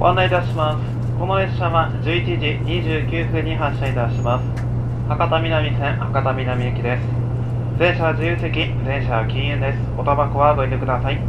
[0.00, 1.18] ご案内いたします。
[1.18, 4.46] この列車は11時29分に発車いたします。
[5.10, 7.04] 博多南線博多南行きです。
[7.78, 9.78] 全車自由席、全車は禁煙です。
[9.98, 11.20] おタバコはご遠慮ください。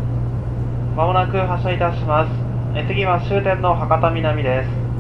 [0.96, 2.32] まもなく発車いたします。
[2.74, 4.91] え次は終点の博多南です。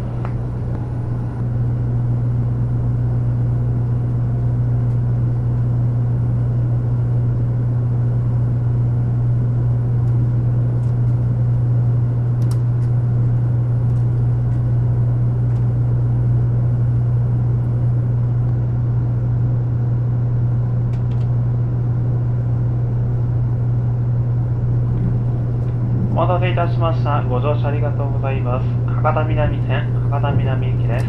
[26.21, 27.23] 待たせいたしました。
[27.23, 28.67] ご乗車ありがとうございます。
[28.85, 31.05] 博多南線博多南行きです。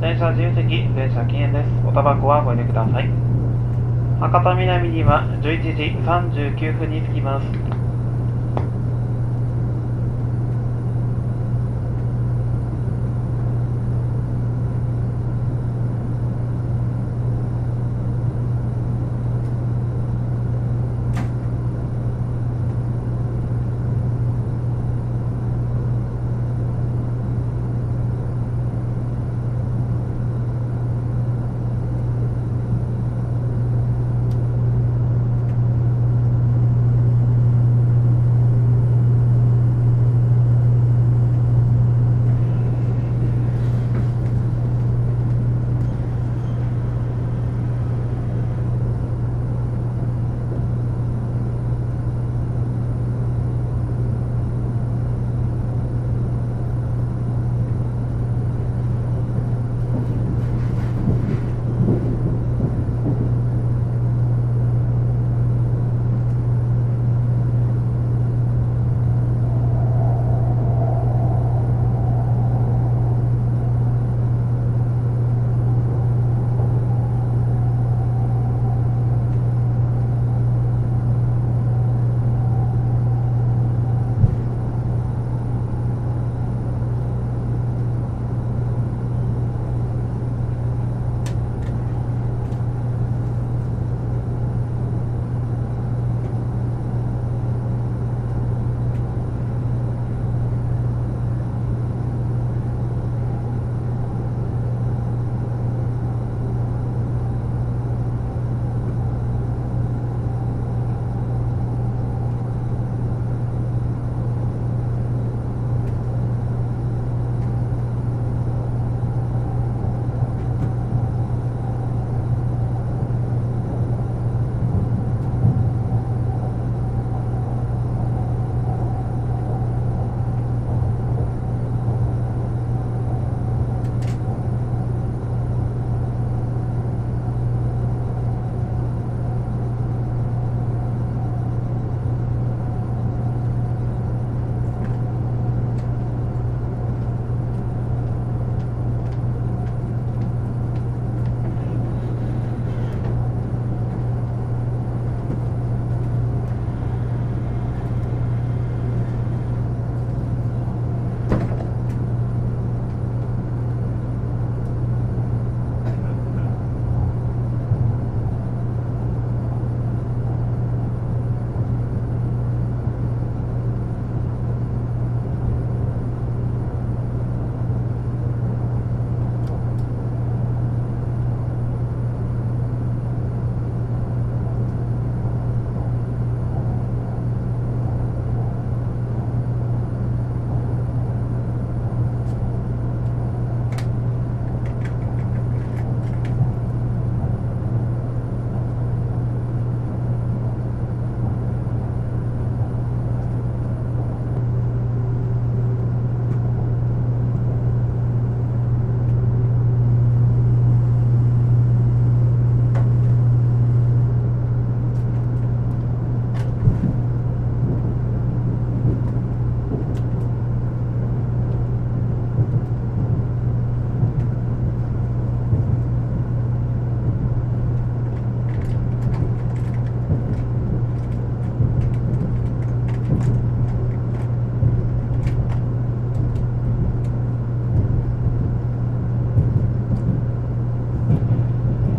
[0.00, 1.68] 電車自由席、電車禁煙です。
[1.86, 3.08] おタバコはご遠慮ください。
[4.18, 7.79] 博多南には11時39分に着きます。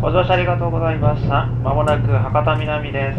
[0.02, 1.46] ご乗車ありがとうございました。
[1.62, 3.18] まもなく博多南です。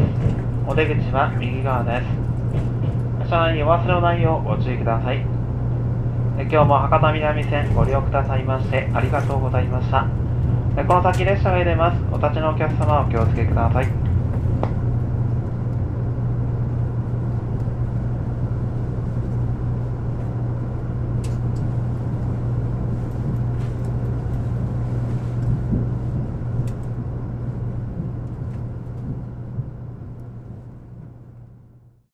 [0.68, 3.30] お出口は右側です。
[3.30, 5.22] 車内にお忘れのないようご注意ください。
[5.22, 10.06] 今日も博多南線ご利用くださいましてありがとうございました。
[10.84, 12.04] この先列車が出ます。
[12.12, 13.88] お立ちのお客様お気をつけください。